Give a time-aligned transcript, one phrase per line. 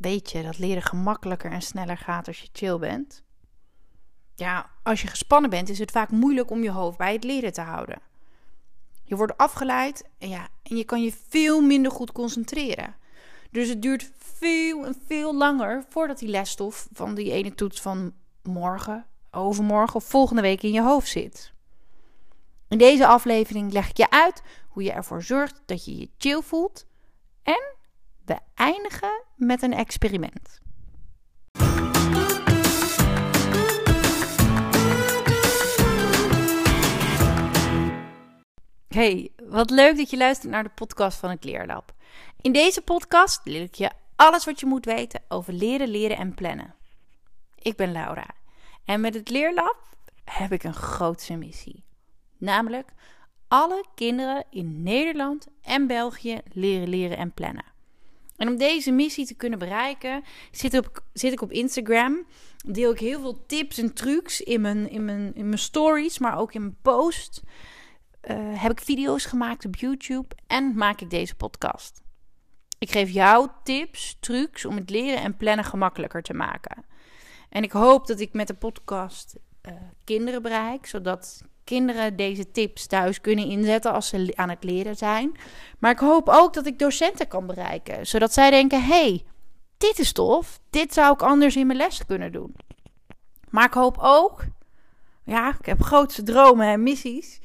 [0.00, 3.22] weet je dat leren gemakkelijker en sneller gaat als je chill bent?
[4.34, 7.52] Ja, als je gespannen bent, is het vaak moeilijk om je hoofd bij het leren
[7.52, 8.00] te houden.
[9.04, 12.96] Je wordt afgeleid en, ja, en je kan je veel minder goed concentreren.
[13.50, 18.12] Dus het duurt veel en veel langer voordat die lesstof van die ene toets van
[18.42, 21.52] morgen, overmorgen of volgende week in je hoofd zit.
[22.68, 26.40] In deze aflevering leg ik je uit hoe je ervoor zorgt dat je je chill
[26.42, 26.86] voelt
[27.42, 27.74] en
[28.30, 30.60] we eindigen met een experiment.
[38.88, 41.94] Hey, wat leuk dat je luistert naar de podcast van het Leerlab.
[42.40, 46.34] In deze podcast leer ik je alles wat je moet weten over leren, leren en
[46.34, 46.74] plannen.
[47.58, 48.26] Ik ben Laura
[48.84, 49.76] en met het Leerlab
[50.24, 51.84] heb ik een grootse missie.
[52.38, 52.88] Namelijk
[53.48, 57.70] alle kinderen in Nederland en België leren, leren en plannen.
[58.40, 62.26] En om deze missie te kunnen bereiken, zit, op, zit ik op Instagram.
[62.66, 66.38] Deel ik heel veel tips en trucs in mijn, in mijn, in mijn stories, maar
[66.38, 67.42] ook in mijn post.
[68.30, 72.02] Uh, heb ik video's gemaakt op YouTube en maak ik deze podcast.
[72.78, 76.84] Ik geef jou tips, trucs om het leren en plannen gemakkelijker te maken.
[77.48, 79.72] En ik hoop dat ik met de podcast uh,
[80.04, 85.36] kinderen bereik, zodat kinderen deze tips thuis kunnen inzetten als ze aan het leren zijn.
[85.78, 89.24] Maar ik hoop ook dat ik docenten kan bereiken, zodat zij denken: hey,
[89.78, 92.54] dit is tof, dit zou ik anders in mijn les kunnen doen.
[93.48, 94.44] Maar ik hoop ook,
[95.24, 97.40] ja, ik heb grootste dromen en missies,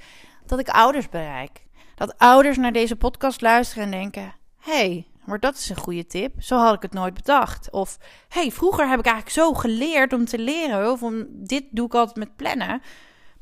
[0.45, 1.63] dat ik ouders bereik.
[1.95, 6.33] Dat ouders naar deze podcast luisteren en denken: hey, maar dat is een goede tip.
[6.41, 7.72] Zo had ik het nooit bedacht.
[7.72, 10.91] Of hey, vroeger heb ik eigenlijk zo geleerd om te leren.
[10.91, 12.81] Of om, dit doe ik altijd met plannen.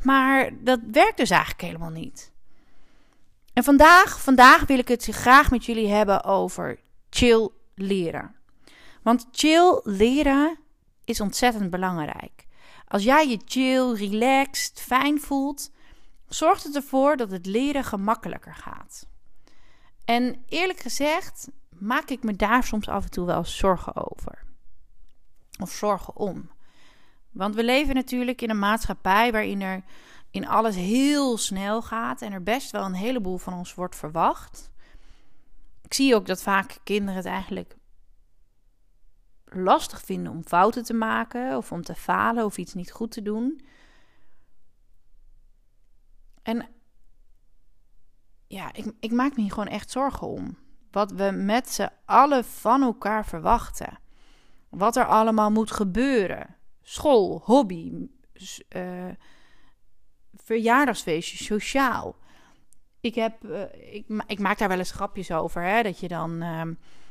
[0.03, 2.31] Maar dat werkt dus eigenlijk helemaal niet.
[3.53, 8.35] En vandaag, vandaag wil ik het graag met jullie hebben over chill leren.
[9.01, 10.57] Want chill leren
[11.05, 12.45] is ontzettend belangrijk.
[12.87, 15.71] Als jij je chill, relaxed, fijn voelt,
[16.27, 19.07] zorgt het ervoor dat het leren gemakkelijker gaat.
[20.05, 24.43] En eerlijk gezegd maak ik me daar soms af en toe wel zorgen over.
[25.59, 26.49] Of zorgen om.
[27.33, 29.83] Want we leven natuurlijk in een maatschappij waarin er
[30.31, 34.71] in alles heel snel gaat en er best wel een heleboel van ons wordt verwacht.
[35.81, 37.75] Ik zie ook dat vaak kinderen het eigenlijk
[39.45, 43.21] lastig vinden om fouten te maken of om te falen of iets niet goed te
[43.21, 43.61] doen.
[46.41, 46.67] En
[48.47, 50.57] ja, ik, ik maak me hier gewoon echt zorgen om.
[50.91, 53.99] Wat we met z'n allen van elkaar verwachten.
[54.69, 57.91] Wat er allemaal moet gebeuren school, hobby,
[58.75, 59.09] uh,
[60.33, 62.15] verjaardagsfeestjes, sociaal.
[62.99, 63.61] Ik, heb, uh,
[63.91, 65.63] ik, ik, maak daar wel eens grapjes over.
[65.63, 65.83] Hè?
[65.83, 66.43] Dat je dan.
[66.43, 66.61] Uh,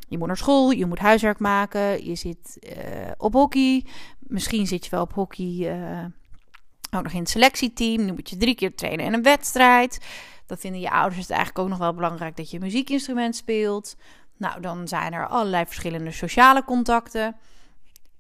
[0.08, 3.86] je moet naar school, je moet huiswerk maken, je zit uh, op hockey.
[4.18, 5.70] Misschien zit je wel op hockey
[6.96, 8.04] ook nog in het selectieteam.
[8.04, 10.00] Nu moet je drie keer trainen in een wedstrijd.
[10.46, 13.96] Dan vinden je ouders het eigenlijk ook nog wel belangrijk dat je een muziekinstrument speelt.
[14.36, 17.36] Nou, dan zijn er allerlei verschillende sociale contacten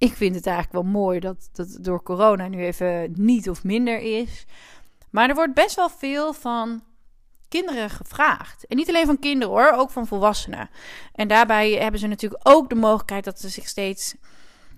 [0.02, 3.98] ik vind het eigenlijk wel mooi dat dat door corona nu even niet of minder
[3.98, 4.46] is.
[5.10, 6.82] Maar er wordt best wel veel van
[7.48, 8.66] kinderen gevraagd.
[8.66, 10.70] En niet alleen van kinderen hoor, ook van volwassenen.
[11.12, 14.14] En daarbij hebben ze natuurlijk ook de mogelijkheid dat ze zich steeds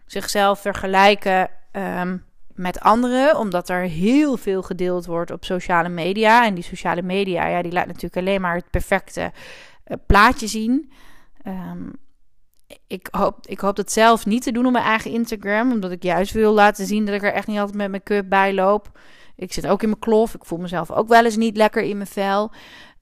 [0.06, 2.24] zichzelf vergelijken um,
[2.54, 3.38] met anderen.
[3.38, 6.46] Omdat er heel veel gedeeld wordt op sociale media.
[6.46, 9.32] En die sociale media, ja, die laat natuurlijk alleen maar het perfecte
[9.86, 10.92] uh, plaatje zien.
[11.46, 12.02] Um,
[12.86, 15.72] ik hoop, ik hoop dat zelf niet te doen op mijn eigen Instagram.
[15.72, 18.28] Omdat ik juist wil laten zien dat ik er echt niet altijd met mijn cup
[18.28, 18.98] bij loop.
[19.36, 20.34] Ik zit ook in mijn klof.
[20.34, 22.52] Ik voel mezelf ook wel eens niet lekker in mijn vel.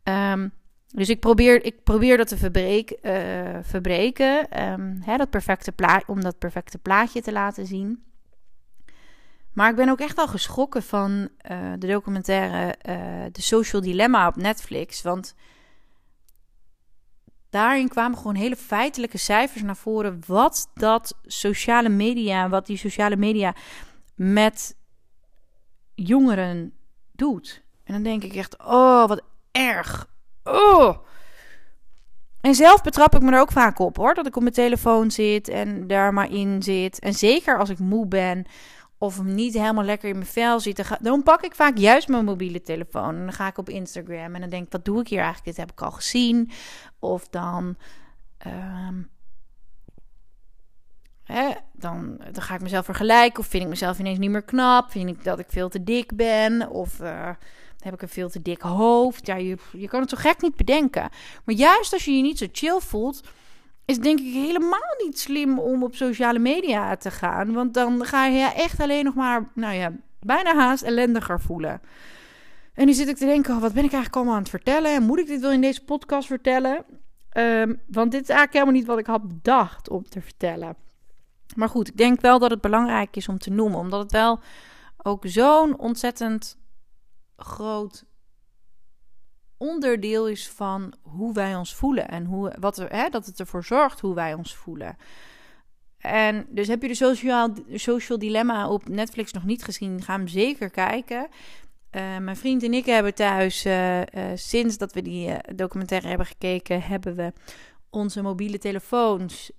[0.05, 0.53] Um,
[0.88, 2.97] dus ik probeer, ik probeer dat te verbreken.
[3.03, 8.04] Uh, verbreken um, hè, dat perfecte plaatje, om dat perfecte plaatje te laten zien.
[9.53, 12.94] Maar ik ben ook echt wel geschrokken van uh, de documentaire uh,
[13.33, 15.03] The Social Dilemma op Netflix.
[15.03, 15.34] Want
[17.52, 20.20] daarin kwamen gewoon hele feitelijke cijfers naar voren.
[20.26, 23.54] Wat dat sociale media, wat die sociale media
[24.15, 24.77] met
[25.94, 26.72] jongeren
[27.12, 27.62] doet.
[27.84, 30.09] En dan denk ik echt, oh, wat erg.
[30.44, 30.97] Oh.
[32.41, 34.15] En zelf betrap ik me er ook vaak op hoor.
[34.15, 36.98] Dat ik op mijn telefoon zit en daar maar in zit.
[36.98, 38.44] En zeker als ik moe ben
[39.03, 42.63] of niet helemaal lekker in mijn vel zit, dan, pak ik vaak juist mijn mobiele
[42.63, 43.15] telefoon.
[43.15, 45.47] En dan ga ik op Instagram en dan denk ik, wat doe ik hier eigenlijk?
[45.47, 46.51] Dit heb ik al gezien.
[46.99, 47.77] Of dan,
[48.47, 49.10] um,
[51.22, 53.39] hè, dan, dan ga ik mezelf vergelijken.
[53.39, 54.91] Of vind ik mezelf ineens niet meer knap.
[54.91, 56.69] Vind ik dat ik veel te dik ben.
[56.69, 57.31] Of uh,
[57.78, 59.27] heb ik een veel te dik hoofd.
[59.27, 61.10] Ja, je, je kan het zo gek niet bedenken.
[61.45, 63.21] Maar juist als je je niet zo chill voelt
[63.84, 67.52] is denk ik helemaal niet slim om op sociale media te gaan.
[67.52, 71.80] Want dan ga je echt alleen nog maar, nou ja, bijna haast ellendiger voelen.
[72.74, 74.94] En nu zit ik te denken, oh, wat ben ik eigenlijk allemaal aan het vertellen?
[74.94, 76.84] En moet ik dit wel in deze podcast vertellen?
[77.30, 80.76] Ehm, want dit is eigenlijk helemaal niet wat ik had bedacht om te vertellen.
[81.56, 83.78] Maar goed, ik denk wel dat het belangrijk is om te noemen.
[83.78, 84.40] Omdat het wel
[85.02, 86.58] ook zo'n ontzettend
[87.36, 88.04] groot
[89.62, 92.09] onderdeel is van hoe wij ons voelen.
[92.09, 94.97] En hoe, wat er, hè, dat het ervoor zorgt hoe wij ons voelen.
[95.98, 100.28] En dus heb je de Social, social Dilemma op Netflix nog niet gezien, ga hem
[100.28, 101.28] zeker kijken.
[101.91, 104.04] Uh, mijn vriend en ik hebben thuis, uh, uh,
[104.34, 107.32] sinds dat we die documentaire hebben gekeken, hebben we
[107.91, 109.50] onze mobiele telefoons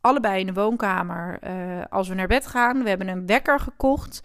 [0.00, 1.38] allebei in de woonkamer
[1.88, 2.82] als we naar bed gaan.
[2.82, 4.22] We hebben een wekker gekocht.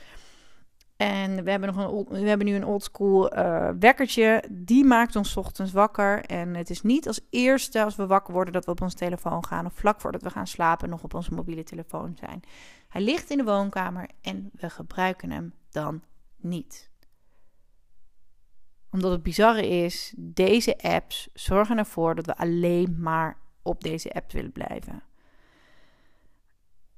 [1.00, 4.44] En we hebben, nog een we hebben nu een oldschool uh, wekkertje.
[4.50, 6.26] Die maakt ons ochtends wakker.
[6.26, 9.46] En het is niet als eerste als we wakker worden dat we op onze telefoon
[9.46, 9.66] gaan.
[9.66, 12.42] Of vlak voordat we gaan slapen nog op onze mobiele telefoon zijn.
[12.88, 16.04] Hij ligt in de woonkamer en we gebruiken hem dan
[16.38, 16.90] niet.
[18.92, 24.32] Omdat het bizarre is, deze apps zorgen ervoor dat we alleen maar op deze app
[24.32, 25.04] willen blijven.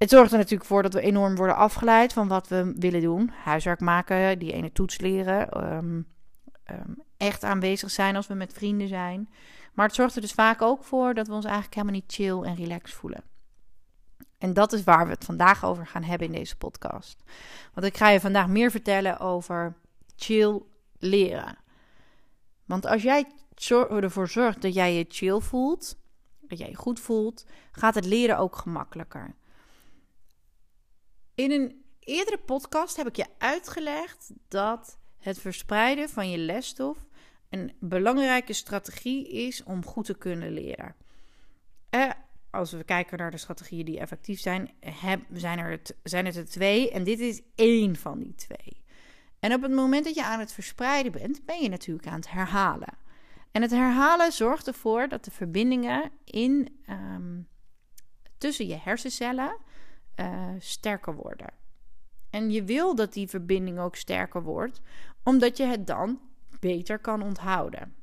[0.02, 3.30] Het zorgt er natuurlijk voor dat we enorm worden afgeleid van wat we willen doen.
[3.44, 5.50] Huiswerk maken, die ene toets leren.
[5.50, 6.02] Ehm,
[6.64, 9.30] ehm, echt aanwezig zijn als we met vrienden zijn.
[9.74, 12.42] Maar het zorgt er dus vaak ook voor dat we ons eigenlijk helemaal niet chill
[12.42, 13.24] en relaxed voelen.
[14.38, 17.24] En dat is waar we het vandaag over gaan hebben in deze podcast.
[17.74, 19.76] Want ik ga je vandaag meer vertellen over
[20.16, 20.62] chill
[20.98, 21.58] leren.
[22.66, 23.26] Want als jij
[23.90, 25.98] ervoor zorgt dat jij je chill voelt,
[26.40, 29.36] dat jij je goed voelt, gaat het leren ook gemakkelijker.
[31.42, 36.98] In een eerdere podcast heb ik je uitgelegd dat het verspreiden van je lesstof
[37.50, 40.96] een belangrijke strategie is om goed te kunnen leren.
[41.90, 42.10] Eh,
[42.50, 44.72] als we kijken naar de strategieën die effectief zijn,
[45.34, 48.84] zijn, er het, zijn er twee en dit is één van die twee.
[49.40, 52.32] En op het moment dat je aan het verspreiden bent, ben je natuurlijk aan het
[52.32, 52.98] herhalen.
[53.52, 57.48] En het herhalen zorgt ervoor dat de verbindingen in, um,
[58.38, 59.58] tussen je hersencellen
[60.22, 61.54] uh, sterker worden.
[62.30, 64.82] En je wil dat die verbinding ook sterker wordt,
[65.24, 66.20] omdat je het dan
[66.60, 67.96] beter kan onthouden.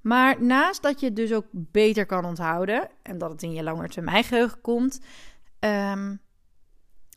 [0.00, 3.62] Maar naast dat je het dus ook beter kan onthouden en dat het in je
[3.62, 5.00] langetermijngeheugen komt,
[5.60, 6.20] um,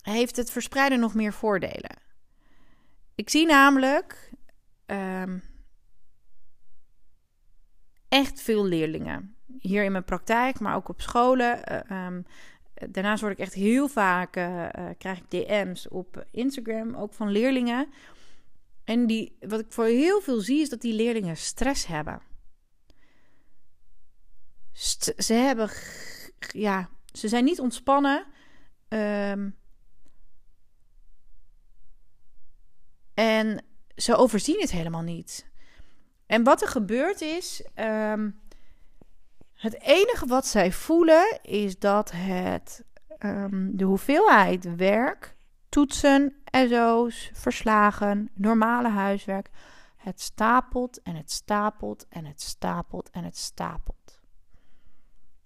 [0.01, 1.99] heeft het verspreiden nog meer voordelen.
[3.15, 4.31] Ik zie namelijk
[4.85, 5.43] um,
[8.07, 9.35] echt veel leerlingen.
[9.59, 11.83] Hier in mijn praktijk, maar ook op scholen.
[11.91, 12.17] Uh,
[12.89, 17.89] Daarnaast word ik echt heel vaak, uh, krijg ik DM's op Instagram, ook van leerlingen.
[18.83, 22.21] En die, wat ik voor heel veel zie, is dat die leerlingen stress hebben.
[25.17, 25.69] ze hebben,
[26.51, 28.25] ja, ze zijn niet ontspannen.
[28.89, 29.55] Um,
[33.13, 33.65] en
[33.95, 35.47] ze overzien het helemaal niet.
[36.25, 38.39] En wat er gebeurt is, um,
[39.57, 42.83] het enige wat zij voelen is dat het
[43.19, 45.35] um, de hoeveelheid werk,
[45.69, 49.49] toetsen, SO's, verslagen, normale huiswerk,
[49.95, 54.19] het stapelt en het stapelt en het stapelt en het stapelt.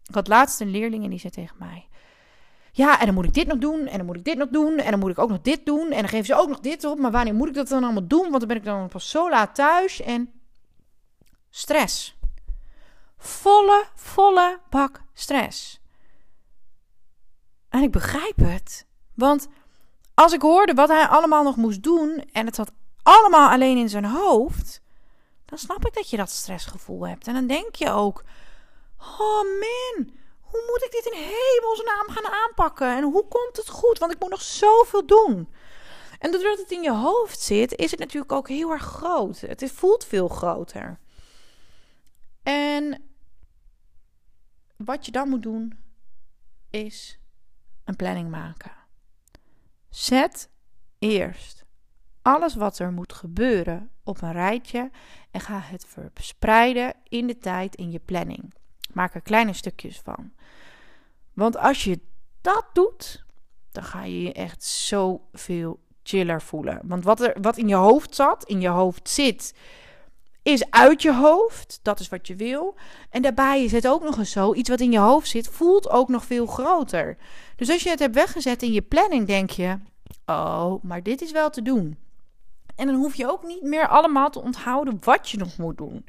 [0.06, 1.88] Ik had laatst een leerling en die zei tegen mij:
[2.72, 4.78] Ja, en dan moet ik dit nog doen, en dan moet ik dit nog doen,
[4.78, 6.86] en dan moet ik ook nog dit doen, en dan geven ze ook nog dit
[6.86, 7.00] op.
[7.00, 8.30] Maar wanneer moet ik dat dan allemaal doen?
[8.30, 10.32] Want dan ben ik dan pas zo laat thuis en
[11.50, 12.20] stress.
[13.24, 15.80] Volle, volle bak stress.
[17.70, 18.86] En ik begrijp het.
[19.14, 19.48] Want
[20.14, 22.72] als ik hoorde wat hij allemaal nog moest doen en het zat
[23.04, 24.82] allemaal alleen in zijn hoofd,
[25.46, 27.28] dan snap ik dat je dat stressgevoel hebt.
[27.28, 28.24] En dan denk je ook:
[28.98, 32.96] oh man, hoe moet ik dit in hemelsnaam gaan aanpakken?
[32.96, 34.00] En hoe komt het goed?
[34.00, 35.54] Want ik moet nog zoveel doen.
[36.20, 39.40] En doordat het in je hoofd zit, is het natuurlijk ook heel erg groot.
[39.40, 41.00] Het voelt veel groter.
[42.44, 43.11] En
[44.86, 45.80] wat je dan moet doen,
[46.70, 47.20] is
[47.84, 48.72] een planning maken.
[49.90, 50.50] Zet
[51.00, 51.66] eerst
[52.22, 54.92] alles wat er moet gebeuren op een rijtje
[55.32, 58.54] en ga het verspreiden in de tijd in je planning.
[58.94, 60.32] Maak er kleine stukjes van.
[61.34, 62.00] Want als je
[62.42, 63.26] dat doet,
[63.72, 66.80] dan ga je je echt zoveel chiller voelen.
[66.84, 69.54] Want wat, er, wat in je hoofd zat, in je hoofd zit,
[70.44, 71.80] is uit je hoofd.
[71.82, 72.76] Dat is wat je wil.
[73.10, 75.90] En daarbij is het ook nog eens zo: iets wat in je hoofd zit, voelt
[75.90, 77.18] ook nog veel groter.
[77.56, 79.78] Dus als je het hebt weggezet in je planning, denk je:
[80.26, 81.98] oh, maar dit is wel te doen.
[82.76, 86.06] En dan hoef je ook niet meer allemaal te onthouden wat je nog moet doen.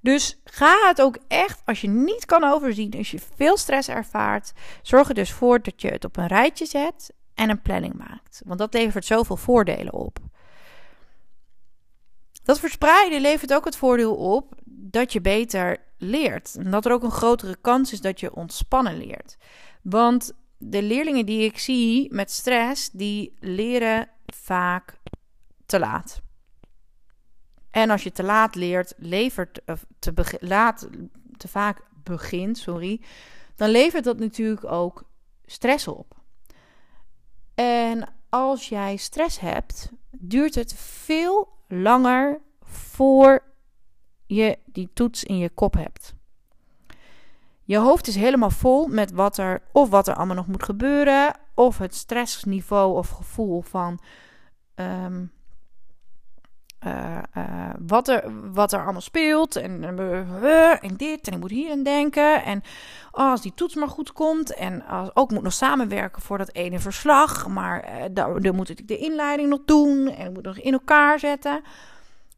[0.00, 4.52] Dus ga het ook echt, als je niet kan overzien, als je veel stress ervaart,
[4.82, 8.42] zorg er dus voor dat je het op een rijtje zet en een planning maakt.
[8.44, 10.18] Want dat levert zoveel voordelen op.
[12.46, 16.56] Dat verspreiden levert ook het voordeel op dat je beter leert.
[16.56, 19.36] En dat er ook een grotere kans is dat je ontspannen leert.
[19.82, 24.98] Want de leerlingen die ik zie met stress, die leren vaak
[25.66, 26.20] te laat.
[27.70, 29.60] En als je te laat leert, levert
[29.98, 30.88] te, laat,
[31.36, 33.00] te vaak begint, sorry,
[33.56, 35.04] dan levert dat natuurlijk ook
[35.44, 36.14] stress op.
[37.54, 43.42] En als jij stress hebt, duurt het veel langer voor
[44.26, 46.14] je die toets in je kop hebt.
[47.62, 51.34] Je hoofd is helemaal vol met wat er of wat er allemaal nog moet gebeuren,
[51.54, 53.98] of het stressniveau of gevoel van
[54.74, 55.24] ehm,
[56.78, 59.56] eh, eh, wat, er, wat er allemaal speelt.
[59.56, 62.44] En, uh, en dit, en ik moet hier aan denken.
[62.44, 62.62] En
[63.12, 64.54] oh, als die toets maar goed komt.
[64.54, 67.48] En als, ook moet nog samenwerken voor dat ene verslag.
[67.48, 70.08] Maar dan moet ik de inleiding nog doen.
[70.08, 71.62] En ik moet nog in elkaar zetten.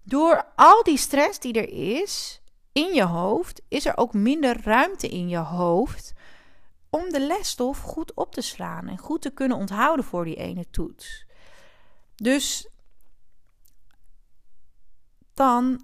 [0.02, 2.40] Door al die stress die er is
[2.72, 6.14] in je hoofd, is er ook minder ruimte in je hoofd
[6.90, 10.64] om de lesstof goed op te slaan en goed te kunnen onthouden voor die ene
[10.70, 11.26] toets.
[12.16, 12.68] Dus
[15.38, 15.80] dan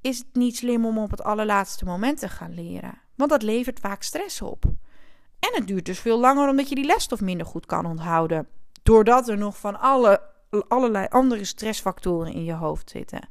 [0.00, 2.98] is het niet slim om op het allerlaatste moment te gaan leren.
[3.14, 4.64] Want dat levert vaak stress op.
[5.38, 8.48] En het duurt dus veel langer omdat je die lesstof minder goed kan onthouden.
[8.82, 10.22] Doordat er nog van alle,
[10.68, 13.28] allerlei andere stressfactoren in je hoofd zitten.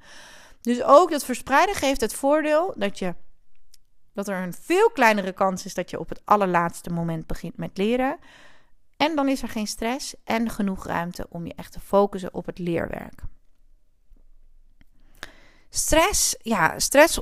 [0.62, 3.16] Dus ook dat verspreiden geeft het voordeel dat, je,
[4.14, 7.78] dat er een veel kleinere kans is dat je op het allerlaatste moment begint met
[7.78, 8.18] leren.
[8.98, 12.46] En dan is er geen stress en genoeg ruimte om je echt te focussen op
[12.46, 13.24] het leerwerk.
[15.70, 17.20] Stress, ja, stress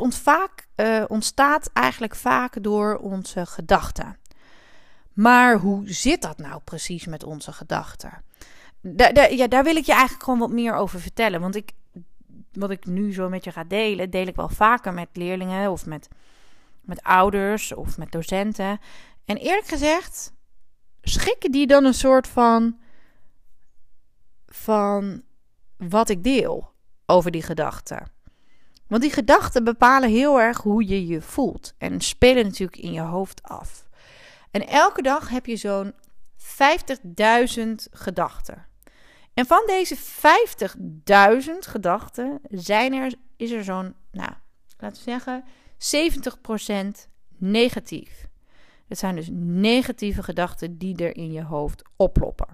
[0.75, 4.17] uh, ontstaat eigenlijk vaak door onze gedachten.
[5.13, 8.25] Maar hoe zit dat nou precies met onze gedachten?
[9.29, 11.41] ja, daar wil ik je eigenlijk gewoon wat meer over vertellen.
[11.41, 11.71] Want ik,
[12.51, 15.85] wat ik nu zo met je ga delen, deel ik wel vaker met leerlingen of
[15.85, 16.07] met,
[16.81, 18.79] met ouders of met docenten.
[19.25, 20.33] En eerlijk gezegd,
[21.01, 22.79] schikken die dan een soort van,
[24.45, 25.21] van
[25.77, 26.71] wat ik deel
[27.05, 28.15] over die gedachten.
[28.87, 33.01] Want die gedachten bepalen heel erg hoe je je voelt en spelen natuurlijk in je
[33.01, 33.87] hoofd af.
[34.51, 35.93] En elke dag heb je zo'n
[36.37, 38.65] 50.000 gedachten.
[39.33, 44.31] En van deze 50.000 gedachten zijn er, is er zo'n, nou,
[44.77, 45.43] laten we zeggen,
[47.07, 48.27] 70% negatief.
[48.87, 52.47] Het zijn dus negatieve gedachten die er in je hoofd oploppen.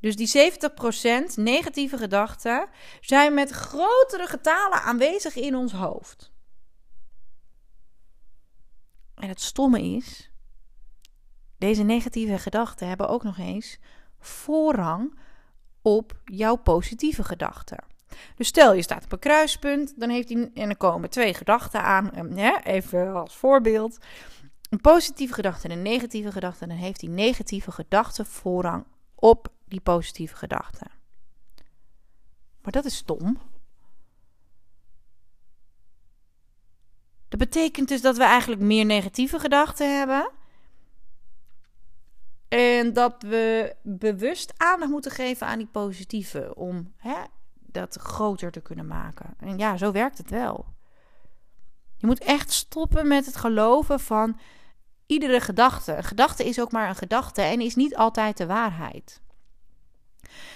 [0.00, 0.52] Dus die
[1.30, 2.68] 70% negatieve gedachten
[3.00, 6.32] zijn met grotere getalen aanwezig in ons hoofd.
[9.14, 10.30] En het stomme is,
[11.58, 13.78] deze negatieve gedachten hebben ook nog eens
[14.18, 15.18] voorrang
[15.82, 17.84] op jouw positieve gedachten.
[18.36, 21.82] Dus stel je staat op een kruispunt, dan heeft hij en er komen twee gedachten
[21.82, 22.32] aan.
[22.34, 23.98] Ja, even als voorbeeld.
[24.70, 26.66] Een positieve gedachte en een negatieve gedachte.
[26.66, 28.84] Dan heeft die negatieve gedachte voorrang
[29.14, 30.90] op die positieve gedachten.
[32.62, 33.38] Maar dat is stom.
[37.28, 40.30] Dat betekent dus dat we eigenlijk meer negatieve gedachten hebben.
[42.48, 46.54] En dat we bewust aandacht moeten geven aan die positieve.
[46.54, 49.34] Om hè, dat groter te kunnen maken.
[49.38, 50.66] En ja, zo werkt het wel.
[51.96, 54.38] Je moet echt stoppen met het geloven van
[55.06, 55.96] iedere gedachte.
[55.96, 59.20] Een gedachte is ook maar een gedachte en is niet altijd de waarheid.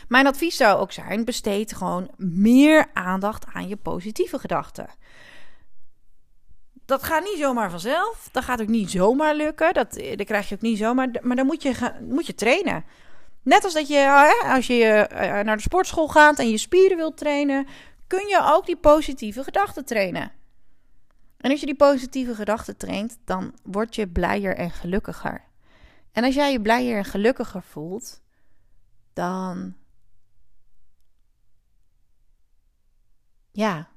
[0.09, 4.89] Mijn advies zou ook zijn: besteed gewoon meer aandacht aan je positieve gedachten.
[6.87, 8.29] Dat gaat niet zomaar vanzelf.
[8.33, 9.75] Dat gaat ook niet zomaar lukken.
[9.75, 11.09] Dat, dat krijg je ook niet zomaar.
[11.23, 12.85] Maar dan moet je, moet je trainen.
[13.43, 17.17] Net als dat je, als je eh, naar de sportschool gaat en je spieren wilt
[17.17, 17.67] trainen,
[18.07, 20.33] kun je ook die positieve gedachten trainen.
[21.37, 25.45] En als je die positieve gedachten traint, dan word je blijer en gelukkiger.
[26.12, 28.21] En als jij je blijer en gelukkiger voelt,
[29.12, 29.75] dan.
[33.52, 33.88] Ja.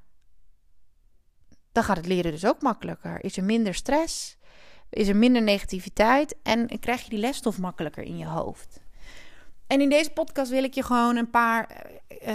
[1.72, 3.24] Dan gaat het leren dus ook makkelijker.
[3.24, 4.38] Is er minder stress?
[4.89, 6.36] Is er minder negativiteit?
[6.43, 8.82] En krijg je die lesstof makkelijker in je hoofd?
[9.67, 11.91] En in deze podcast wil ik je gewoon een paar.
[12.27, 12.29] Uh,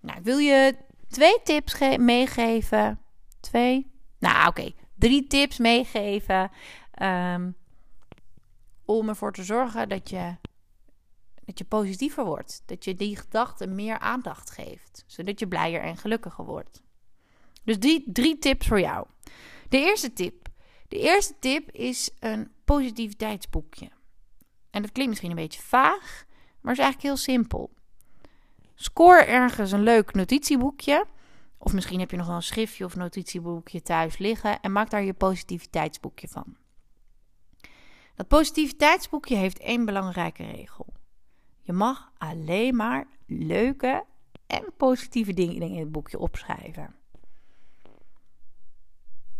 [0.00, 0.76] nou, ik wil je
[1.08, 3.00] twee tips meegeven.
[3.40, 3.92] Twee?
[4.18, 4.72] Nou, oké.
[4.94, 6.50] Drie tips meegeven.
[7.02, 7.56] Um,
[8.84, 10.36] om ervoor te zorgen dat je
[11.48, 12.62] dat je positiever wordt.
[12.66, 15.04] Dat je die gedachten meer aandacht geeft.
[15.06, 16.82] Zodat je blijer en gelukkiger wordt.
[17.64, 19.06] Dus die drie tips voor jou.
[19.68, 20.48] De eerste tip.
[20.88, 23.90] De eerste tip is een positiviteitsboekje.
[24.70, 26.24] En dat klinkt misschien een beetje vaag,
[26.60, 27.70] maar is eigenlijk heel simpel.
[28.74, 31.06] Score ergens een leuk notitieboekje.
[31.58, 34.60] Of misschien heb je nog wel een schriftje of notitieboekje thuis liggen.
[34.60, 36.56] En maak daar je positiviteitsboekje van.
[38.14, 40.96] Dat positiviteitsboekje heeft één belangrijke regel.
[41.68, 44.04] Je mag alleen maar leuke
[44.46, 46.94] en positieve dingen in het boekje opschrijven.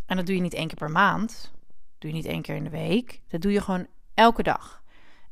[0.07, 1.53] En dat doe je niet één keer per maand.
[1.99, 3.21] Doe je niet één keer in de week.
[3.29, 4.83] Dat doe je gewoon elke dag.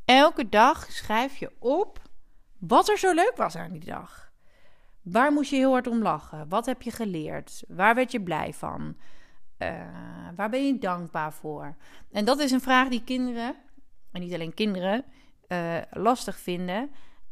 [0.04, 2.02] Elke dag schrijf je op
[2.58, 4.32] wat er zo leuk was aan die dag.
[5.02, 6.48] Waar moest je heel hard om lachen?
[6.48, 7.64] Wat heb je geleerd?
[7.68, 8.96] Waar werd je blij van?
[9.58, 9.68] Uh,
[10.36, 11.76] waar ben je dankbaar voor?
[12.10, 13.56] En dat is een vraag die kinderen,
[14.12, 15.04] en niet alleen kinderen,
[15.48, 16.90] uh, lastig vinden.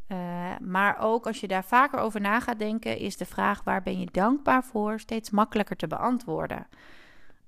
[0.09, 0.18] Uh,
[0.61, 4.00] maar ook als je daar vaker over na gaat denken, is de vraag waar ben
[4.00, 6.66] je dankbaar voor steeds makkelijker te beantwoorden.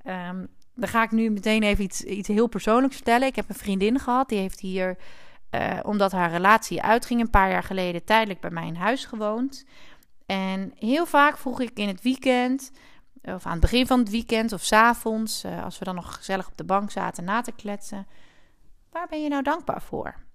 [0.04, 3.28] Um, dan ga ik nu meteen even iets, iets heel persoonlijks vertellen.
[3.28, 4.96] Ik heb een vriendin gehad, die heeft hier,
[5.82, 9.66] omdat haar relatie uitging, een paar jaar geleden tijdelijk bij mij in huis gewoond.
[10.26, 12.72] En heel vaak vroeg ik in het weekend,
[13.22, 16.46] of aan het begin van het weekend of s avonds, als we dan nog gezellig
[16.48, 18.06] op de bank zaten na te kletsen,
[18.90, 20.25] waar ben je nou dankbaar voor?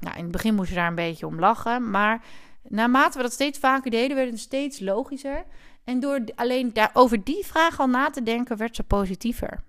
[0.00, 2.24] Nou, in het begin moest je daar een beetje om lachen, maar
[2.62, 5.44] naarmate we dat steeds vaker deden, werd het steeds logischer.
[5.84, 9.62] En door alleen daar, over die vraag al na te denken, werd ze positiever.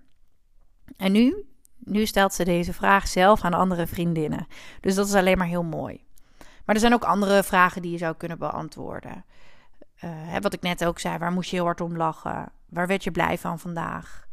[0.98, 1.46] En nu,
[1.78, 4.48] nu stelt ze deze vraag zelf aan andere vriendinnen.
[4.82, 6.08] Dus dat is alleen maar heel mooi.
[6.66, 9.26] Maar er zijn ook andere vragen die je zou kunnen beantwoorden.
[10.06, 12.52] Hè, wat ik net ook zei, waar moest je heel hard om lachen?
[12.70, 14.28] Waar werd je blij van vandaag?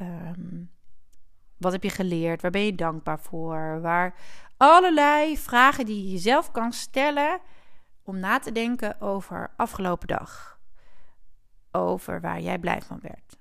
[0.00, 0.70] Um,
[1.58, 2.42] wat heb je geleerd?
[2.42, 3.80] Waar ben je dankbaar voor?
[3.80, 4.14] Waar
[4.62, 7.40] allerlei vragen die je jezelf kan stellen
[8.02, 10.58] om na te denken over afgelopen dag.
[11.70, 13.38] Over waar jij blij van werd.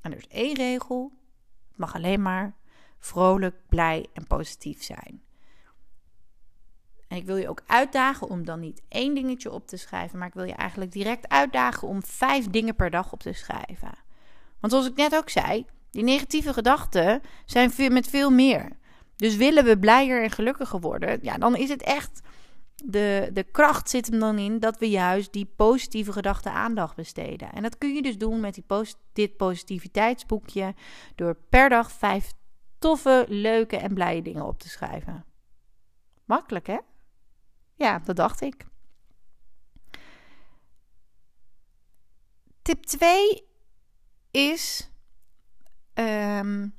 [0.00, 1.12] En er is één regel:
[1.68, 2.56] het mag alleen maar
[2.98, 5.22] vrolijk, blij en positief zijn.
[7.08, 10.28] En ik wil je ook uitdagen om dan niet één dingetje op te schrijven, maar
[10.28, 13.92] ik wil je eigenlijk direct uitdagen om vijf dingen per dag op te schrijven.
[14.60, 18.77] Want zoals ik net ook zei, die negatieve gedachten zijn met veel meer.
[19.18, 22.20] Dus willen we blijer en gelukkiger worden, ja, dan is het echt.
[22.84, 27.52] De, de kracht zit hem dan in dat we juist die positieve gedachten aandacht besteden.
[27.52, 30.74] En dat kun je dus doen met die post, dit positiviteitsboekje.
[31.14, 32.32] Door per dag vijf
[32.78, 35.24] toffe, leuke en blije dingen op te schrijven.
[36.24, 36.78] Makkelijk, hè?
[37.74, 38.66] Ja, dat dacht ik.
[42.62, 43.46] Tip 2
[44.30, 44.90] is.
[45.94, 46.77] Um,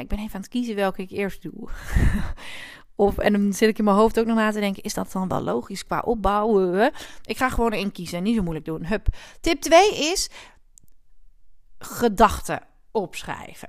[0.00, 1.68] ik ben even aan het kiezen welke ik eerst doe.
[2.94, 5.12] of, en dan zit ik in mijn hoofd ook nog na te denken: is dat
[5.12, 6.92] dan wel logisch qua opbouwen?
[7.24, 8.86] Ik ga gewoon erin kiezen, niet zo moeilijk doen.
[8.86, 9.06] Hup.
[9.40, 10.30] Tip 2 is
[11.78, 13.68] gedachten opschrijven.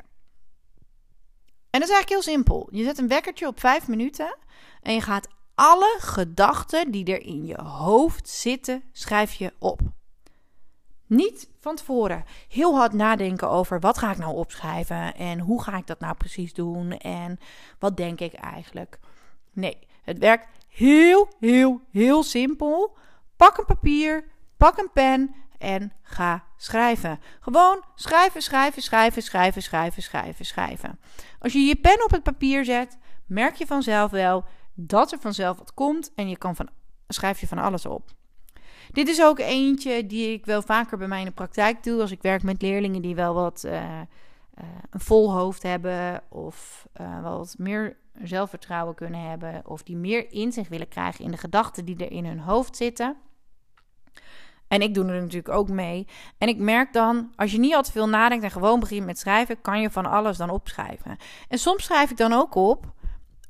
[1.70, 2.68] En dat is eigenlijk heel simpel.
[2.72, 4.38] Je zet een wekkertje op vijf minuten
[4.82, 9.82] en je gaat alle gedachten die er in je hoofd zitten, schrijf je op.
[11.08, 15.78] Niet van tevoren heel hard nadenken over wat ga ik nou opschrijven en hoe ga
[15.78, 17.40] ik dat nou precies doen en
[17.80, 19.00] wat denk ik eigenlijk.
[19.54, 22.98] Nee, het werkt heel, heel, heel simpel.
[23.36, 24.24] Pak een papier,
[24.58, 27.20] pak een pen en ga schrijven.
[27.40, 31.00] Gewoon schrijven, schrijven, schrijven, schrijven, schrijven, schrijven, schrijven.
[31.40, 35.58] Als je je pen op het papier zet, merk je vanzelf wel dat er vanzelf
[35.58, 36.70] wat komt en je kan van,
[37.08, 38.12] schrijf je van alles op.
[38.92, 42.12] Dit is ook eentje die ik wel vaker bij mij in de praktijk doe als
[42.12, 44.02] ik werk met leerlingen die wel wat uh,
[44.90, 50.70] een vol hoofd hebben of wel wat meer zelfvertrouwen kunnen hebben of die meer inzicht
[50.70, 53.16] willen krijgen in de gedachten die er in hun hoofd zitten.
[54.68, 56.08] En ik doe er natuurlijk ook mee.
[56.38, 59.20] En ik merk dan, als je niet al te veel nadenkt en gewoon begint met
[59.20, 61.18] schrijven, kan je van alles dan opschrijven.
[61.48, 62.94] En soms schrijf ik dan ook op,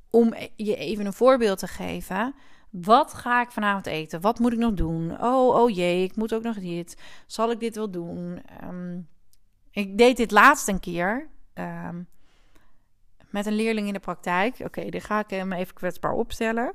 [0.09, 2.35] om je even een voorbeeld te geven.
[2.81, 4.21] Wat ga ik vanavond eten?
[4.21, 5.21] Wat moet ik nog doen?
[5.21, 7.01] Oh, oh jee, ik moet ook nog dit.
[7.25, 8.41] Zal ik dit wel doen?
[8.63, 9.07] Um,
[9.71, 11.29] ik deed dit laatst een keer.
[11.53, 12.07] Um,
[13.29, 14.53] met een leerling in de praktijk.
[14.59, 16.73] Oké, okay, ga ik hem even kwetsbaar opstellen.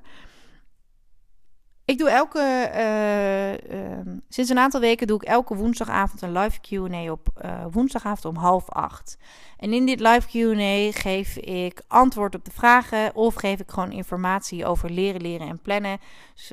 [1.85, 6.61] Ik doe elke, uh, uh, sinds een aantal weken doe ik elke woensdagavond een live
[6.61, 9.18] Q&A op uh, woensdagavond om half acht.
[9.57, 13.92] En in dit live Q&A geef ik antwoord op de vragen of geef ik gewoon
[13.92, 15.99] informatie over leren, leren en plannen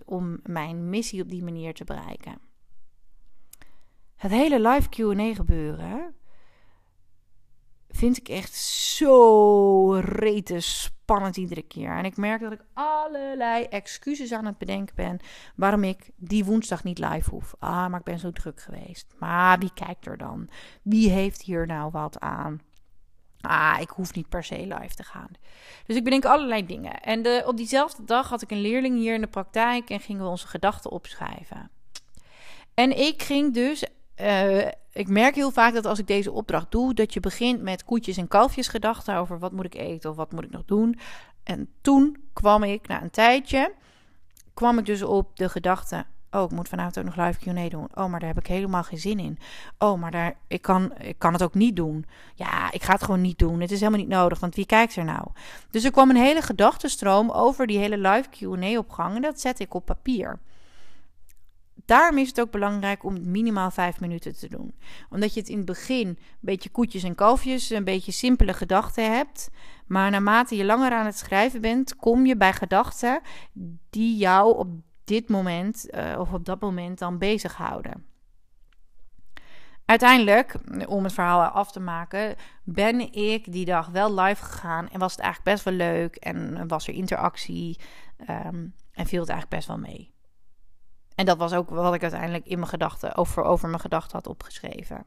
[0.05, 2.37] om mijn missie op die manier te bereiken.
[4.15, 6.15] Het hele live Q&A gebeuren
[7.99, 11.91] vind ik echt zo rete spannend iedere keer.
[11.91, 15.19] En ik merk dat ik allerlei excuses aan het bedenken ben
[15.55, 17.55] waarom ik die woensdag niet live hoef.
[17.59, 19.13] Ah, maar ik ben zo druk geweest.
[19.17, 20.49] Maar wie kijkt er dan?
[20.81, 22.61] Wie heeft hier nou wat aan?
[23.41, 25.31] Ah, ik hoef niet per se live te gaan.
[25.85, 27.01] Dus ik bedenk allerlei dingen.
[27.01, 30.23] En de, op diezelfde dag had ik een leerling hier in de praktijk en gingen
[30.23, 31.71] we onze gedachten opschrijven.
[32.73, 33.83] En ik ging dus.
[34.21, 37.83] Uh, ik merk heel vaak dat als ik deze opdracht doe, dat je begint met
[37.83, 40.99] koetjes en kalfjes gedachten over wat moet ik eten of wat moet ik nog doen.
[41.43, 43.73] En toen kwam ik na een tijdje,
[44.53, 47.87] kwam ik dus op de gedachte, Oh, ik moet vanavond ook nog live Q&A doen.
[47.93, 49.39] Oh, maar daar heb ik helemaal geen zin in.
[49.77, 52.05] Oh, maar daar, ik, kan, ik kan het ook niet doen.
[52.35, 53.59] Ja, ik ga het gewoon niet doen.
[53.59, 55.27] Het is helemaal niet nodig, want wie kijkt er nou?
[55.71, 59.15] Dus er kwam een hele gedachtenstroom over die hele live Q&A opgang.
[59.15, 60.39] En dat zet ik op papier.
[61.89, 64.75] Daarom is het ook belangrijk om het minimaal vijf minuten te doen.
[65.09, 69.13] Omdat je het in het begin een beetje koetjes en kalfjes, een beetje simpele gedachten
[69.13, 69.49] hebt.
[69.87, 73.21] Maar naarmate je langer aan het schrijven bent, kom je bij gedachten
[73.89, 74.67] die jou op
[75.03, 78.05] dit moment uh, of op dat moment dan bezighouden.
[79.85, 80.55] Uiteindelijk,
[80.87, 85.11] om het verhaal af te maken, ben ik die dag wel live gegaan en was
[85.11, 87.79] het eigenlijk best wel leuk en was er interactie
[88.29, 90.17] um, en viel het eigenlijk best wel mee.
[91.19, 94.27] En dat was ook wat ik uiteindelijk in mijn gedachten over, over mijn gedachten had
[94.27, 95.05] opgeschreven.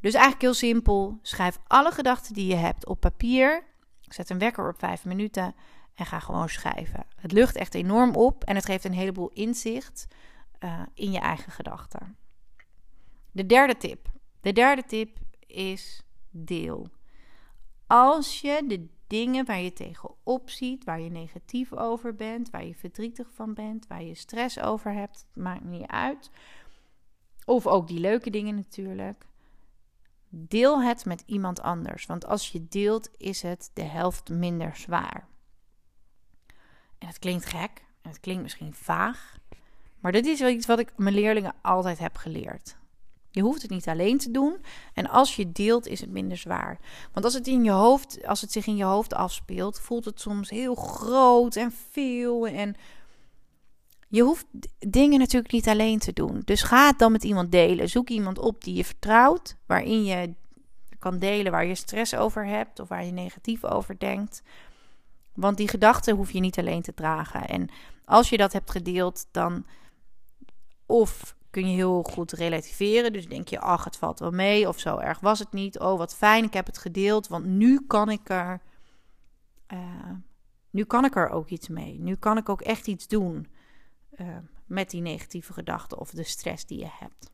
[0.00, 1.18] Dus eigenlijk heel simpel.
[1.22, 3.64] Schrijf alle gedachten die je hebt op papier.
[4.00, 5.54] Zet een wekker op vijf minuten
[5.94, 7.06] en ga gewoon schrijven.
[7.16, 10.06] Het lucht echt enorm op en het geeft een heleboel inzicht
[10.60, 12.16] uh, in je eigen gedachten.
[13.30, 14.08] De derde tip.
[14.40, 16.88] De derde tip is deel.
[17.86, 22.74] Als je de dingen waar je tegenop ziet, waar je negatief over bent, waar je
[22.74, 26.30] verdrietig van bent, waar je stress over hebt, maakt niet uit.
[27.44, 29.26] Of ook die leuke dingen natuurlijk.
[30.28, 32.06] Deel het met iemand anders.
[32.06, 35.28] Want als je deelt, is het de helft minder zwaar.
[36.98, 39.38] En het klinkt gek en het klinkt misschien vaag,
[40.00, 42.76] maar dit is wel iets wat ik mijn leerlingen altijd heb geleerd.
[43.36, 44.56] Je hoeft het niet alleen te doen.
[44.94, 46.78] En als je deelt, is het minder zwaar.
[47.12, 50.20] Want als het, in je hoofd, als het zich in je hoofd afspeelt, voelt het
[50.20, 52.46] soms heel groot en veel.
[52.46, 52.76] En
[54.08, 54.46] je hoeft
[54.78, 56.42] dingen natuurlijk niet alleen te doen.
[56.44, 57.88] Dus ga het dan met iemand delen.
[57.88, 60.34] Zoek iemand op die je vertrouwt, waarin je
[60.98, 64.42] kan delen waar je stress over hebt of waar je negatief over denkt.
[65.34, 67.48] Want die gedachten hoef je niet alleen te dragen.
[67.48, 67.68] En
[68.04, 69.66] als je dat hebt gedeeld, dan
[70.86, 73.12] of kun je heel goed relativeren.
[73.12, 75.78] Dus denk je, ach, het valt wel mee, of zo erg was het niet.
[75.78, 78.60] Oh, wat fijn, ik heb het gedeeld, want nu kan ik er,
[79.72, 80.10] uh,
[80.70, 81.98] nu kan ik er ook iets mee.
[82.00, 83.48] Nu kan ik ook echt iets doen
[84.16, 87.30] uh, met die negatieve gedachten of de stress die je hebt.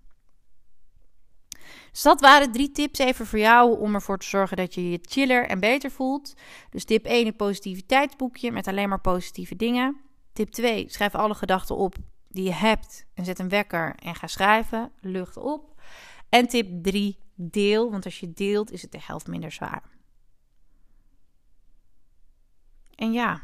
[1.91, 4.99] Dus dat waren drie tips even voor jou om ervoor te zorgen dat je je
[5.03, 6.35] chiller en beter voelt.
[6.71, 10.01] Dus tip 1, een positiviteitsboekje met alleen maar positieve dingen.
[10.33, 11.97] Tip 2, schrijf alle gedachten op
[12.33, 14.93] die je hebt en zet een wekker en ga schrijven.
[15.01, 15.81] Lucht op.
[16.29, 19.83] En tip 3, deel, want als je deelt is het de helft minder zwaar.
[22.95, 23.41] En ja,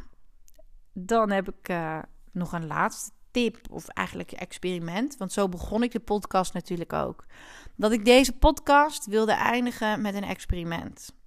[0.92, 1.98] dan heb ik uh,
[2.32, 5.16] nog een laatste tip of eigenlijk experiment.
[5.16, 7.26] Want zo begon ik de podcast natuurlijk ook.
[7.76, 11.17] Dat ik deze podcast wilde eindigen met een experiment.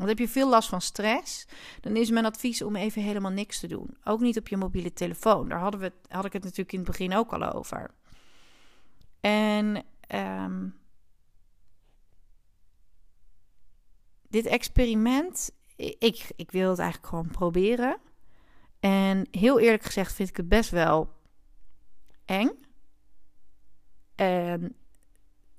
[0.00, 1.46] Want heb je veel last van stress,
[1.80, 3.96] dan is mijn advies om even helemaal niks te doen.
[4.04, 5.48] Ook niet op je mobiele telefoon.
[5.48, 7.90] Daar hadden we, had ik het natuurlijk in het begin ook al over.
[9.20, 9.84] En
[10.14, 10.80] um,
[14.28, 17.96] dit experiment, ik, ik wil het eigenlijk gewoon proberen.
[18.78, 21.12] En heel eerlijk gezegd vind ik het best wel
[22.24, 22.50] eng.
[24.14, 24.76] En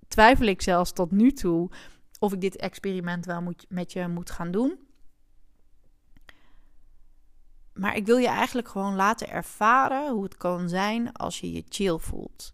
[0.08, 1.70] twijfel ik zelfs tot nu toe
[2.22, 4.80] of ik dit experiment wel met je moet gaan doen.
[7.74, 11.64] Maar ik wil je eigenlijk gewoon laten ervaren hoe het kan zijn als je je
[11.70, 12.54] chill voelt.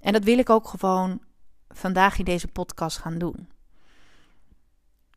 [0.00, 1.22] En dat wil ik ook gewoon
[1.68, 3.48] vandaag in deze podcast gaan doen.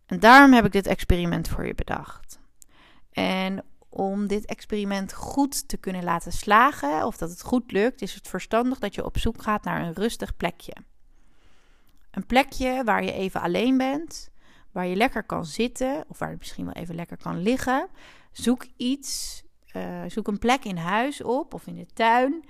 [0.06, 2.40] En daarom heb ik dit experiment voor je bedacht.
[3.12, 8.14] En om dit experiment goed te kunnen laten slagen, of dat het goed lukt, is
[8.14, 10.74] het verstandig dat je op zoek gaat naar een rustig plekje.
[12.12, 14.32] Een plekje waar je even alleen bent,
[14.72, 17.88] waar je lekker kan zitten, of waar je misschien wel even lekker kan liggen.
[18.32, 19.44] Zoek iets,
[19.76, 22.46] uh, zoek een plek in huis op of in de tuin,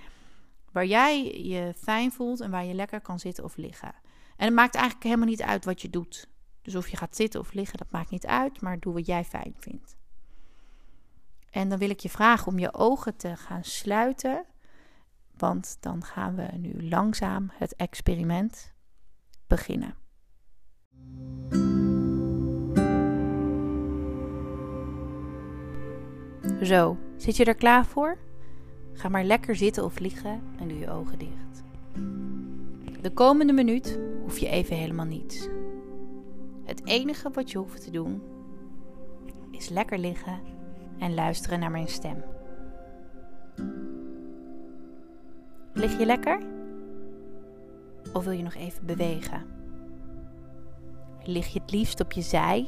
[0.72, 3.94] waar jij je fijn voelt en waar je lekker kan zitten of liggen.
[4.38, 6.30] En het maakt eigenlijk helemaal niet uit wat je doet.
[6.62, 9.24] Dus of je gaat zitten of liggen, dat maakt niet uit, maar doe wat jij
[9.24, 9.96] fijn vindt.
[11.50, 14.46] En dan wil ik je vragen om je ogen te gaan sluiten.
[15.38, 18.71] Want dan gaan we nu langzaam het experiment
[19.52, 19.96] beginnen.
[26.62, 28.18] Zo, zit je er klaar voor?
[28.94, 31.64] Ga maar lekker zitten of liggen en doe je ogen dicht.
[33.02, 35.48] De komende minuut hoef je even helemaal niets.
[36.64, 38.22] Het enige wat je hoeft te doen
[39.52, 40.40] is lekker liggen
[41.00, 42.24] en luisteren naar mijn stem.
[45.74, 46.61] Lig je lekker?
[48.14, 49.46] Of wil je nog even bewegen?
[51.24, 52.68] Lig je het liefst op je zij?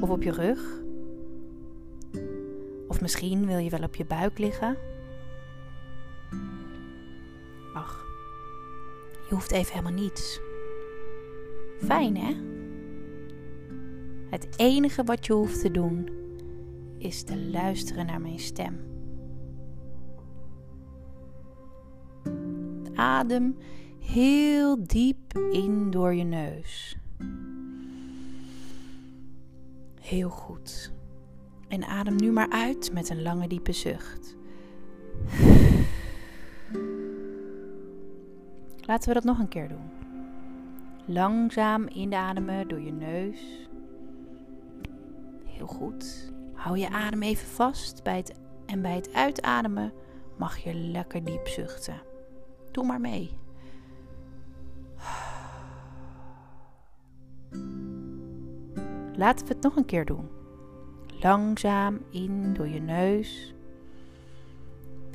[0.00, 0.80] Of op je rug?
[2.88, 4.76] Of misschien wil je wel op je buik liggen?
[7.74, 8.06] Ach,
[9.28, 10.40] je hoeft even helemaal niets.
[11.78, 12.34] Fijn hè?
[14.30, 16.08] Het enige wat je hoeft te doen
[16.98, 18.97] is te luisteren naar mijn stem.
[23.08, 23.56] Adem
[24.00, 26.96] heel diep in door je neus.
[30.00, 30.92] Heel goed.
[31.68, 34.36] En adem nu maar uit met een lange diepe zucht.
[38.80, 39.90] Laten we dat nog een keer doen.
[41.04, 43.68] Langzaam inademen door je neus.
[45.44, 46.32] Heel goed.
[46.52, 48.34] Hou je adem even vast bij het,
[48.66, 49.92] en bij het uitademen
[50.36, 52.07] mag je lekker diep zuchten.
[52.78, 53.30] Doe maar mee.
[59.16, 60.28] Laten we het nog een keer doen.
[61.20, 63.54] Langzaam in door je neus.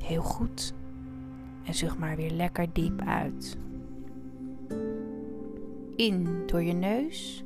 [0.02, 0.74] Heel goed.
[1.64, 3.58] En zucht maar weer lekker diep uit.
[5.96, 7.44] In door je neus.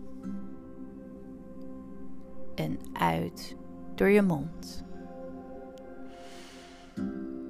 [2.55, 3.55] En uit
[3.95, 4.83] door je mond.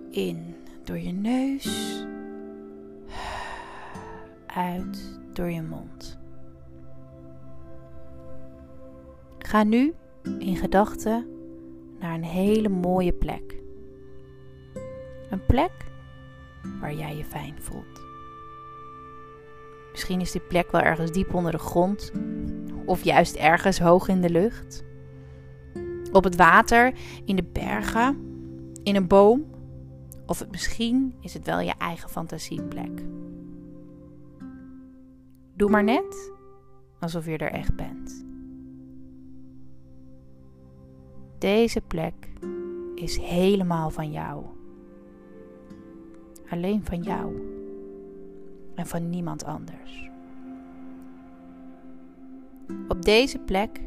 [0.09, 2.05] In door je neus.
[4.57, 6.19] Uit door je mond.
[9.37, 9.93] Ga nu
[10.39, 11.27] in gedachten
[11.99, 13.61] naar een hele mooie plek.
[15.29, 15.71] Een plek
[16.79, 18.01] waar jij je fijn voelt.
[19.91, 22.11] Misschien is die plek wel ergens diep onder de grond
[22.85, 24.83] of juist ergens hoog in de lucht.
[26.11, 26.93] Op het water,
[27.25, 28.17] in de bergen,
[28.83, 29.45] in een boom
[30.25, 33.05] of het, misschien is het wel je eigen fantasieplek.
[35.57, 36.31] Doe maar net
[36.99, 38.25] alsof je er echt bent.
[41.37, 42.13] Deze plek
[42.95, 44.45] is helemaal van jou.
[46.49, 47.35] Alleen van jou
[48.75, 50.09] en van niemand anders.
[52.87, 53.81] Op deze plek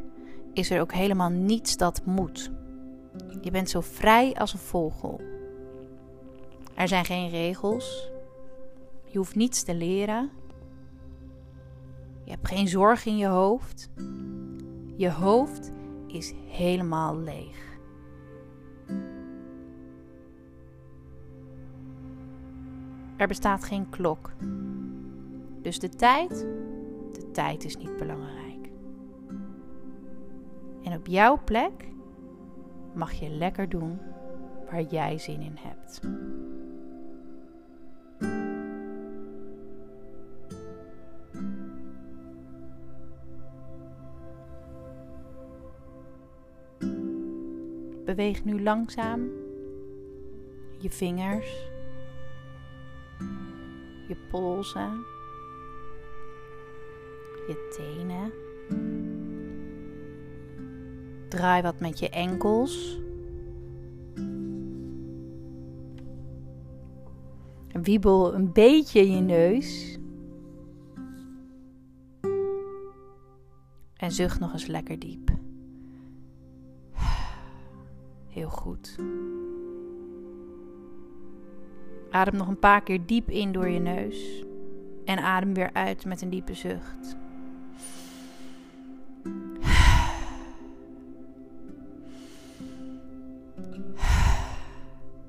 [0.53, 2.51] is er ook helemaal niets dat moet.
[3.41, 5.21] Je bent zo vrij als een vogel.
[6.75, 8.11] Er zijn geen regels.
[9.05, 10.40] Je hoeft niets te leren.
[12.31, 13.91] Je hebt geen zorg in je hoofd.
[14.97, 15.73] Je hoofd
[16.07, 17.79] is helemaal leeg.
[23.17, 24.33] Er bestaat geen klok.
[25.63, 26.47] Dus de tijd,
[27.13, 28.71] de tijd is niet belangrijk.
[30.83, 31.89] En op jouw plek
[32.95, 33.99] mag je lekker doen
[34.71, 36.01] waar jij zin in hebt.
[48.21, 49.21] Beweeg nu langzaam
[50.79, 51.71] je vingers,
[54.09, 55.05] je polsen,
[57.47, 58.33] je tenen.
[61.29, 63.01] Draai wat met je enkels.
[67.73, 69.99] Wiebel een beetje je neus.
[73.97, 75.40] En zucht nog eens lekker diep.
[78.51, 78.97] Goed.
[82.11, 84.45] Adem nog een paar keer diep in door je neus.
[85.05, 87.17] En adem weer uit met een diepe zucht.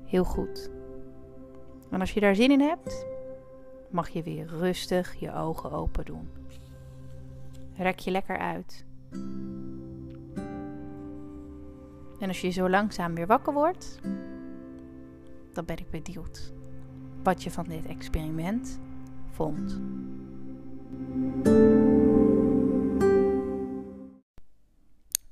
[0.04, 0.70] Heel goed.
[1.90, 3.06] En als je daar zin in hebt,
[3.90, 6.28] mag je weer rustig je ogen open doen.
[7.76, 8.84] Rek je lekker uit.
[12.22, 13.98] En als je zo langzaam weer wakker wordt,
[15.52, 16.52] dan ben ik benieuwd
[17.22, 18.80] wat je van dit experiment
[19.30, 19.80] vond.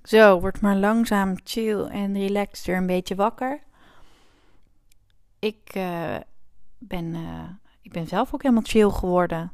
[0.03, 3.63] Zo, word maar langzaam chill en relaxed weer een beetje wakker.
[5.39, 6.17] Ik, uh,
[6.79, 7.49] ben, uh,
[7.83, 9.53] ik ben zelf ook helemaal chill geworden.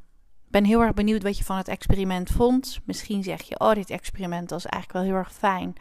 [0.48, 2.80] ben heel erg benieuwd wat je van het experiment vond.
[2.84, 5.76] Misschien zeg je, oh, dit experiment was eigenlijk wel heel erg fijn.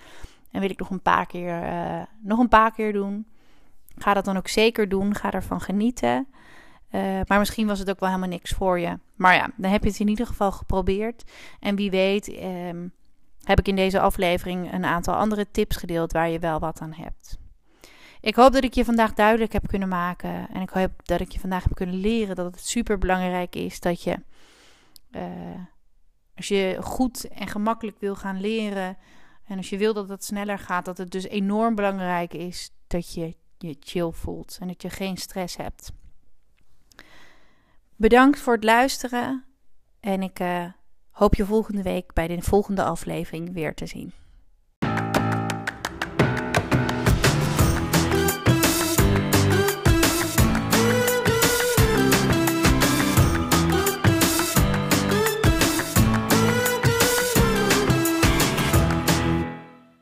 [0.55, 3.27] En wil ik nog een paar keer, uh, nog een paar keer doen.
[3.97, 5.15] Ga dat dan ook zeker doen.
[5.15, 6.27] Ga ervan genieten.
[6.91, 8.99] Uh, maar misschien was het ook wel helemaal niks voor je.
[9.15, 11.23] Maar ja, dan heb je het in ieder geval geprobeerd.
[11.59, 12.93] En wie weet, um,
[13.43, 16.93] heb ik in deze aflevering een aantal andere tips gedeeld waar je wel wat aan
[16.93, 17.37] hebt.
[18.21, 20.47] Ik hoop dat ik je vandaag duidelijk heb kunnen maken.
[20.53, 23.79] En ik hoop dat ik je vandaag heb kunnen leren dat het super belangrijk is
[23.79, 24.15] dat je,
[25.11, 25.21] uh,
[26.35, 28.97] als je goed en gemakkelijk wil gaan leren.
[29.45, 33.13] En als je wil dat het sneller gaat, dat het dus enorm belangrijk is dat
[33.13, 35.91] je je chill voelt en dat je geen stress hebt.
[37.95, 39.45] Bedankt voor het luisteren
[39.99, 40.65] en ik uh,
[41.09, 44.13] hoop je volgende week bij de volgende aflevering weer te zien.